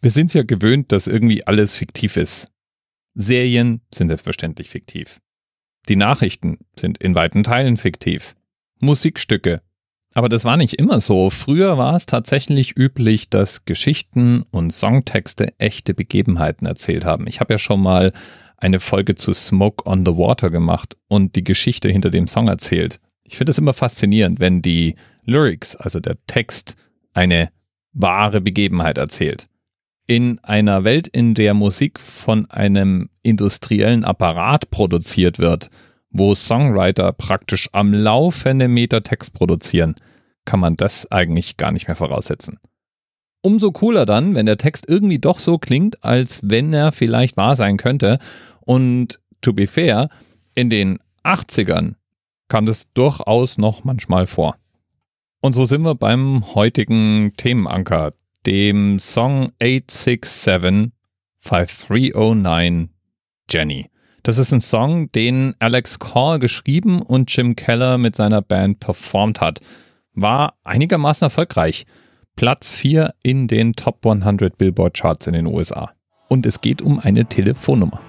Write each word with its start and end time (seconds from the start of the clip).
Wir 0.00 0.10
sind 0.10 0.32
ja 0.32 0.44
gewöhnt, 0.44 0.92
dass 0.92 1.08
irgendwie 1.08 1.46
alles 1.46 1.74
fiktiv 1.74 2.16
ist. 2.16 2.52
Serien 3.14 3.80
sind 3.92 4.08
selbstverständlich 4.08 4.68
fiktiv. 4.68 5.20
Die 5.88 5.96
Nachrichten 5.96 6.58
sind 6.78 6.98
in 6.98 7.16
weiten 7.16 7.42
Teilen 7.42 7.76
fiktiv. 7.76 8.36
Musikstücke. 8.78 9.60
Aber 10.14 10.28
das 10.28 10.44
war 10.44 10.56
nicht 10.56 10.74
immer 10.74 11.00
so. 11.00 11.30
Früher 11.30 11.78
war 11.78 11.96
es 11.96 12.06
tatsächlich 12.06 12.76
üblich, 12.76 13.28
dass 13.28 13.64
Geschichten 13.64 14.44
und 14.52 14.72
Songtexte 14.72 15.52
echte 15.58 15.94
Begebenheiten 15.94 16.66
erzählt 16.66 17.04
haben. 17.04 17.26
Ich 17.26 17.40
habe 17.40 17.54
ja 17.54 17.58
schon 17.58 17.82
mal 17.82 18.12
eine 18.56 18.78
Folge 18.78 19.16
zu 19.16 19.32
Smoke 19.32 19.84
on 19.84 20.06
the 20.06 20.16
Water 20.16 20.50
gemacht 20.50 20.96
und 21.08 21.34
die 21.36 21.44
Geschichte 21.44 21.88
hinter 21.88 22.10
dem 22.10 22.26
Song 22.26 22.48
erzählt. 22.48 23.00
Ich 23.24 23.36
finde 23.36 23.50
es 23.50 23.58
immer 23.58 23.72
faszinierend, 23.72 24.40
wenn 24.40 24.62
die 24.62 24.94
Lyrics, 25.24 25.76
also 25.76 26.00
der 26.00 26.16
Text, 26.26 26.76
eine 27.12 27.50
wahre 27.92 28.40
Begebenheit 28.40 28.96
erzählt. 28.96 29.46
In 30.08 30.38
einer 30.42 30.84
Welt, 30.84 31.06
in 31.06 31.34
der 31.34 31.52
Musik 31.52 32.00
von 32.00 32.50
einem 32.50 33.10
industriellen 33.22 34.04
Apparat 34.04 34.70
produziert 34.70 35.38
wird, 35.38 35.68
wo 36.10 36.34
Songwriter 36.34 37.12
praktisch 37.12 37.68
am 37.72 37.92
laufenden 37.92 38.72
Meter 38.72 39.02
Text 39.02 39.34
produzieren, 39.34 39.94
kann 40.46 40.60
man 40.60 40.76
das 40.76 41.12
eigentlich 41.12 41.58
gar 41.58 41.72
nicht 41.72 41.88
mehr 41.88 41.94
voraussetzen. 41.94 42.58
Umso 43.42 43.70
cooler 43.70 44.06
dann, 44.06 44.34
wenn 44.34 44.46
der 44.46 44.56
Text 44.56 44.88
irgendwie 44.88 45.18
doch 45.18 45.38
so 45.38 45.58
klingt, 45.58 46.02
als 46.02 46.40
wenn 46.42 46.72
er 46.72 46.90
vielleicht 46.90 47.36
wahr 47.36 47.54
sein 47.54 47.76
könnte. 47.76 48.18
Und 48.60 49.20
to 49.42 49.52
be 49.52 49.66
fair, 49.66 50.08
in 50.54 50.70
den 50.70 51.00
80ern 51.22 51.96
kam 52.48 52.64
das 52.64 52.90
durchaus 52.94 53.58
noch 53.58 53.84
manchmal 53.84 54.26
vor. 54.26 54.56
Und 55.40 55.52
so 55.52 55.66
sind 55.66 55.82
wir 55.82 55.94
beim 55.94 56.54
heutigen 56.54 57.34
Themenanker, 57.36 58.14
dem 58.48 58.98
Song 58.98 59.52
867 59.60 60.92
5309 61.36 62.88
Jenny. 63.50 63.90
Das 64.22 64.38
ist 64.38 64.52
ein 64.52 64.62
Song, 64.62 65.12
den 65.12 65.54
Alex 65.58 65.98
Call 65.98 66.38
geschrieben 66.38 67.02
und 67.02 67.34
Jim 67.36 67.56
Keller 67.56 67.98
mit 67.98 68.16
seiner 68.16 68.40
Band 68.40 68.80
performt 68.80 69.42
hat. 69.42 69.60
War 70.14 70.54
einigermaßen 70.64 71.26
erfolgreich. 71.26 71.84
Platz 72.36 72.74
4 72.76 73.12
in 73.22 73.48
den 73.48 73.74
Top 73.74 74.06
100 74.06 74.56
Billboard 74.56 74.96
Charts 74.96 75.26
in 75.26 75.34
den 75.34 75.46
USA. 75.46 75.92
Und 76.28 76.46
es 76.46 76.62
geht 76.62 76.80
um 76.80 76.98
eine 77.00 77.26
Telefonnummer. 77.26 78.00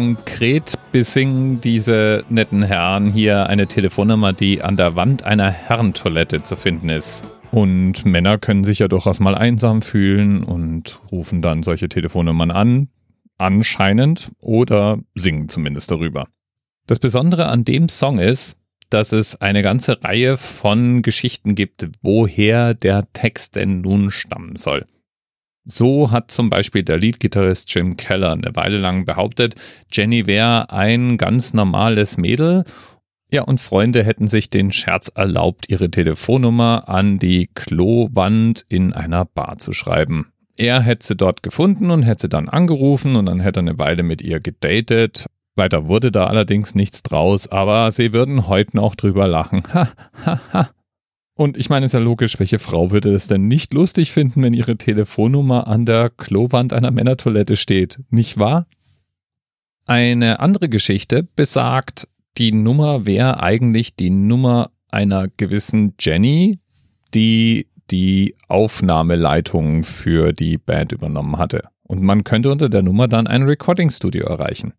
Konkret 0.00 0.78
besingen 0.92 1.60
diese 1.60 2.24
netten 2.30 2.62
Herren 2.62 3.10
hier 3.10 3.48
eine 3.48 3.66
Telefonnummer, 3.66 4.32
die 4.32 4.62
an 4.62 4.78
der 4.78 4.96
Wand 4.96 5.24
einer 5.24 5.50
Herrentoilette 5.50 6.42
zu 6.42 6.56
finden 6.56 6.88
ist. 6.88 7.22
Und 7.50 8.06
Männer 8.06 8.38
können 8.38 8.64
sich 8.64 8.78
ja 8.78 8.88
durchaus 8.88 9.20
mal 9.20 9.34
einsam 9.34 9.82
fühlen 9.82 10.42
und 10.42 11.00
rufen 11.12 11.42
dann 11.42 11.62
solche 11.62 11.90
Telefonnummern 11.90 12.50
an, 12.50 12.88
anscheinend, 13.36 14.30
oder 14.40 14.98
singen 15.14 15.50
zumindest 15.50 15.90
darüber. 15.90 16.28
Das 16.86 16.98
Besondere 16.98 17.48
an 17.48 17.64
dem 17.64 17.90
Song 17.90 18.18
ist, 18.20 18.56
dass 18.88 19.12
es 19.12 19.38
eine 19.42 19.62
ganze 19.62 20.02
Reihe 20.02 20.38
von 20.38 21.02
Geschichten 21.02 21.54
gibt, 21.54 21.90
woher 22.00 22.72
der 22.72 23.12
Text 23.12 23.56
denn 23.56 23.82
nun 23.82 24.10
stammen 24.10 24.56
soll. 24.56 24.86
So 25.64 26.10
hat 26.10 26.30
zum 26.30 26.50
Beispiel 26.50 26.82
der 26.82 26.98
Leadgitarrist 26.98 27.72
Jim 27.74 27.96
Keller 27.96 28.32
eine 28.32 28.54
Weile 28.54 28.78
lang 28.78 29.04
behauptet, 29.04 29.54
Jenny 29.92 30.26
wäre 30.26 30.70
ein 30.70 31.18
ganz 31.18 31.52
normales 31.52 32.16
Mädel. 32.16 32.64
Ja, 33.32 33.42
und 33.42 33.60
Freunde 33.60 34.02
hätten 34.02 34.26
sich 34.26 34.48
den 34.48 34.72
Scherz 34.72 35.12
erlaubt, 35.14 35.66
ihre 35.68 35.90
Telefonnummer 35.90 36.88
an 36.88 37.18
die 37.18 37.48
Klowand 37.54 38.64
in 38.68 38.92
einer 38.92 39.24
Bar 39.24 39.58
zu 39.58 39.72
schreiben. 39.72 40.32
Er 40.56 40.82
hätte 40.82 41.06
sie 41.06 41.16
dort 41.16 41.42
gefunden 41.42 41.90
und 41.90 42.02
hätte 42.02 42.22
sie 42.22 42.28
dann 42.28 42.48
angerufen 42.48 43.16
und 43.16 43.26
dann 43.26 43.40
hätte 43.40 43.60
er 43.60 43.68
eine 43.68 43.78
Weile 43.78 44.02
mit 44.02 44.20
ihr 44.20 44.40
gedatet. 44.40 45.26
Weiter 45.56 45.88
wurde 45.88 46.10
da 46.10 46.26
allerdings 46.26 46.74
nichts 46.74 47.02
draus, 47.02 47.48
aber 47.48 47.92
sie 47.92 48.12
würden 48.12 48.48
heute 48.48 48.76
noch 48.76 48.94
drüber 48.94 49.28
lachen. 49.28 49.62
Ha, 49.72 49.88
ha, 50.26 50.40
ha. 50.52 50.68
Und 51.40 51.56
ich 51.56 51.70
meine, 51.70 51.86
ist 51.86 51.94
ja 51.94 52.00
logisch, 52.00 52.38
welche 52.38 52.58
Frau 52.58 52.90
würde 52.90 53.14
es 53.14 53.26
denn 53.26 53.48
nicht 53.48 53.72
lustig 53.72 54.12
finden, 54.12 54.42
wenn 54.42 54.52
ihre 54.52 54.76
Telefonnummer 54.76 55.68
an 55.68 55.86
der 55.86 56.10
Klowand 56.10 56.74
einer 56.74 56.90
Männertoilette 56.90 57.56
steht, 57.56 57.98
nicht 58.10 58.38
wahr? 58.38 58.66
Eine 59.86 60.40
andere 60.40 60.68
Geschichte 60.68 61.22
besagt, 61.22 62.08
die 62.36 62.52
Nummer 62.52 63.06
wäre 63.06 63.42
eigentlich 63.42 63.96
die 63.96 64.10
Nummer 64.10 64.70
einer 64.90 65.28
gewissen 65.28 65.94
Jenny, 65.98 66.58
die 67.14 67.68
die 67.90 68.34
Aufnahmeleitung 68.48 69.82
für 69.82 70.34
die 70.34 70.58
Band 70.58 70.92
übernommen 70.92 71.38
hatte. 71.38 71.70
Und 71.84 72.02
man 72.02 72.22
könnte 72.22 72.52
unter 72.52 72.68
der 72.68 72.82
Nummer 72.82 73.08
dann 73.08 73.26
ein 73.26 73.44
Recording-Studio 73.44 74.26
erreichen. 74.26 74.74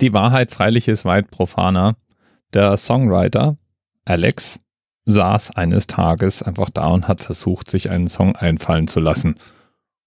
Die 0.00 0.12
Wahrheit 0.12 0.50
freilich 0.50 0.88
ist 0.88 1.04
weit 1.04 1.30
profaner. 1.30 1.94
Der 2.54 2.76
Songwriter, 2.76 3.56
Alex, 4.04 4.58
saß 5.06 5.56
eines 5.56 5.86
Tages 5.86 6.42
einfach 6.42 6.70
da 6.70 6.88
und 6.88 7.08
hat 7.08 7.20
versucht, 7.20 7.70
sich 7.70 7.90
einen 7.90 8.08
Song 8.08 8.36
einfallen 8.36 8.86
zu 8.86 9.00
lassen. 9.00 9.34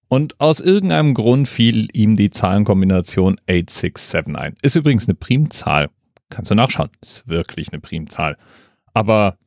Und 0.08 0.40
aus 0.40 0.60
irgendeinem 0.60 1.14
Grund 1.14 1.48
fiel 1.48 1.88
ihm 1.94 2.16
die 2.16 2.30
Zahlenkombination 2.30 3.36
867 3.50 4.36
ein. 4.36 4.56
Ist 4.62 4.76
übrigens 4.76 5.08
eine 5.08 5.16
Primzahl. 5.16 5.90
Kannst 6.30 6.52
du 6.52 6.56
nachschauen. 6.56 6.90
Ist 7.02 7.28
wirklich 7.28 7.72
eine 7.72 7.80
Primzahl. 7.80 8.38
Aber 8.94 9.38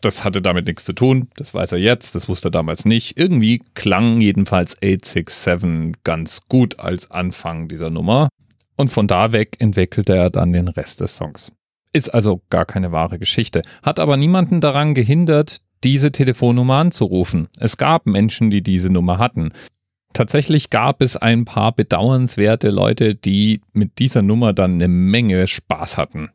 das 0.00 0.24
hatte 0.24 0.42
damit 0.42 0.66
nichts 0.66 0.84
zu 0.84 0.92
tun. 0.92 1.28
Das 1.36 1.54
weiß 1.54 1.72
er 1.72 1.78
jetzt. 1.78 2.14
Das 2.14 2.28
wusste 2.28 2.48
er 2.48 2.52
damals 2.52 2.84
nicht. 2.84 3.18
Irgendwie 3.18 3.62
klang 3.74 4.20
jedenfalls 4.20 4.76
867 4.82 5.94
ganz 6.04 6.46
gut 6.48 6.78
als 6.80 7.10
Anfang 7.10 7.68
dieser 7.68 7.90
Nummer. 7.90 8.28
Und 8.76 8.88
von 8.88 9.08
da 9.08 9.32
weg 9.32 9.56
entwickelte 9.58 10.14
er 10.14 10.30
dann 10.30 10.52
den 10.52 10.68
Rest 10.68 11.00
des 11.00 11.16
Songs. 11.16 11.52
Ist 11.96 12.12
also 12.12 12.42
gar 12.50 12.66
keine 12.66 12.92
wahre 12.92 13.18
Geschichte. 13.18 13.62
Hat 13.82 14.00
aber 14.00 14.18
niemanden 14.18 14.60
daran 14.60 14.92
gehindert, 14.92 15.62
diese 15.82 16.12
Telefonnummer 16.12 16.74
anzurufen. 16.74 17.48
Es 17.58 17.78
gab 17.78 18.04
Menschen, 18.04 18.50
die 18.50 18.62
diese 18.62 18.92
Nummer 18.92 19.16
hatten. 19.16 19.54
Tatsächlich 20.12 20.68
gab 20.68 21.00
es 21.00 21.16
ein 21.16 21.46
paar 21.46 21.72
bedauernswerte 21.72 22.68
Leute, 22.68 23.14
die 23.14 23.62
mit 23.72 23.98
dieser 23.98 24.20
Nummer 24.20 24.52
dann 24.52 24.74
eine 24.74 24.88
Menge 24.88 25.46
Spaß 25.46 25.96
hatten. 25.96 26.28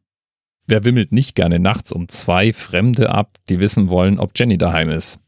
Wer 0.65 0.83
wimmelt 0.83 1.11
nicht 1.11 1.35
gerne 1.35 1.59
nachts 1.59 1.91
um 1.91 2.09
zwei 2.09 2.53
Fremde 2.53 3.11
ab, 3.11 3.37
die 3.47 3.59
wissen 3.59 3.91
wollen, 3.91 4.17
ob 4.17 4.31
Jenny 4.35 4.57
daheim 4.57 4.89
ist? 4.89 5.19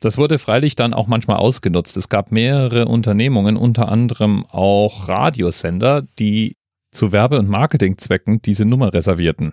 Das 0.00 0.16
wurde 0.16 0.38
freilich 0.38 0.76
dann 0.76 0.94
auch 0.94 1.08
manchmal 1.08 1.38
ausgenutzt. 1.38 1.96
Es 1.96 2.08
gab 2.08 2.30
mehrere 2.30 2.86
Unternehmungen, 2.86 3.56
unter 3.56 3.88
anderem 3.88 4.46
auch 4.46 5.08
Radiosender, 5.08 6.02
die 6.20 6.54
zu 6.90 7.12
Werbe- 7.12 7.38
und 7.38 7.48
Marketingzwecken 7.48 8.42
diese 8.42 8.64
Nummer 8.64 8.92
reservierten. 8.92 9.52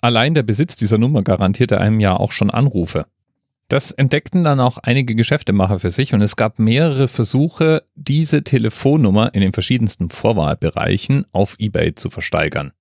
Allein 0.00 0.34
der 0.34 0.42
Besitz 0.42 0.76
dieser 0.76 0.98
Nummer 0.98 1.22
garantierte 1.22 1.80
einem 1.80 2.00
ja 2.00 2.16
auch 2.16 2.32
schon 2.32 2.50
Anrufe. 2.50 3.06
Das 3.68 3.90
entdeckten 3.90 4.44
dann 4.44 4.60
auch 4.60 4.78
einige 4.78 5.16
Geschäftemacher 5.16 5.80
für 5.80 5.90
sich 5.90 6.14
und 6.14 6.22
es 6.22 6.36
gab 6.36 6.60
mehrere 6.60 7.08
Versuche, 7.08 7.82
diese 7.96 8.44
Telefonnummer 8.44 9.34
in 9.34 9.40
den 9.40 9.52
verschiedensten 9.52 10.08
Vorwahlbereichen 10.08 11.26
auf 11.32 11.56
eBay 11.58 11.94
zu 11.94 12.08
versteigern. 12.08 12.72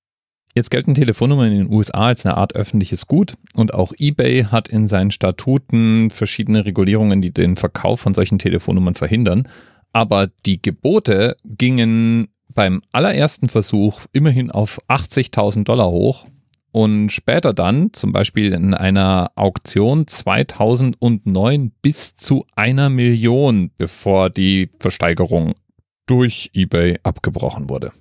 Jetzt 0.54 0.72
gelten 0.72 0.94
Telefonnummern 0.94 1.52
in 1.52 1.58
den 1.58 1.74
USA 1.74 2.08
als 2.08 2.26
eine 2.26 2.38
Art 2.38 2.56
öffentliches 2.56 3.08
Gut 3.08 3.34
und 3.56 3.74
auch 3.74 3.94
eBay 3.98 4.46
hat 4.46 4.70
in 4.70 4.88
seinen 4.88 5.12
Statuten 5.12 6.10
verschiedene 6.12 6.66
Regulierungen, 6.66 7.22
die 7.22 7.34
den 7.34 7.58
Verkauf 7.58 8.00
von 8.00 8.14
solchen 8.14 8.40
Telefonnummern 8.40 8.96
verhindern. 8.96 9.50
Aber 9.92 10.28
die 10.46 10.62
Gebote 10.62 11.36
gingen 11.44 12.30
beim 12.56 12.82
allerersten 12.92 13.50
Versuch 13.50 14.02
immerhin 14.14 14.50
auf 14.50 14.82
80.000 14.88 15.66
Dollar 15.66 15.92
hoch 15.92 16.26
und 16.72 17.10
später 17.10 17.54
dann, 17.54 17.94
zum 17.94 18.12
Beispiel 18.12 18.52
in 18.52 18.74
einer 18.74 19.32
Auktion 19.36 20.08
2009 20.08 21.72
bis 21.82 22.16
zu 22.16 22.46
einer 22.56 22.90
Million, 22.90 23.72
bevor 23.78 24.30
die 24.30 24.70
Versteigerung 24.80 25.54
durch 26.08 26.52
eBay 26.54 27.00
abgebrochen 27.04 27.70
wurde. 27.70 27.92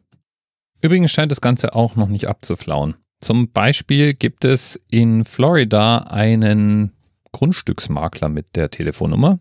Übrigens 0.80 1.12
scheint 1.12 1.30
das 1.30 1.40
Ganze 1.40 1.74
auch 1.74 1.96
noch 1.96 2.08
nicht 2.08 2.28
abzuflauen. 2.28 2.96
Zum 3.20 3.52
Beispiel 3.52 4.12
gibt 4.14 4.44
es 4.44 4.84
in 4.90 5.24
Florida 5.24 5.98
einen 5.98 6.92
Grundstücksmakler 7.32 8.28
mit 8.28 8.56
der 8.56 8.70
Telefonnummer. 8.70 9.38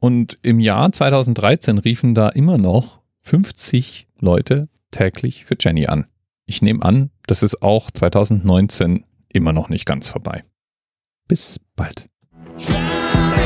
Und 0.00 0.38
im 0.42 0.60
Jahr 0.60 0.92
2013 0.92 1.78
riefen 1.78 2.14
da 2.14 2.28
immer 2.28 2.58
noch 2.58 3.00
50 3.26 4.06
Leute 4.20 4.68
täglich 4.92 5.44
für 5.44 5.56
Jenny 5.58 5.88
an. 5.88 6.06
Ich 6.46 6.62
nehme 6.62 6.84
an, 6.84 7.10
das 7.26 7.42
ist 7.42 7.60
auch 7.60 7.90
2019 7.90 9.04
immer 9.32 9.52
noch 9.52 9.68
nicht 9.68 9.84
ganz 9.84 10.08
vorbei. 10.08 10.44
Bis 11.26 11.58
bald. 11.74 12.08
Shining 12.56 13.45